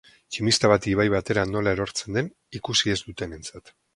[0.35, 3.73] Tximista bat ibai batera nola erortzen den ikusi ez dutenentzat.